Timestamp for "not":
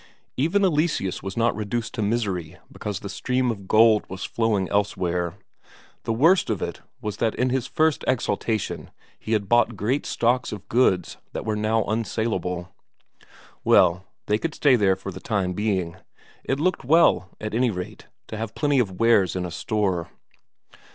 1.37-1.55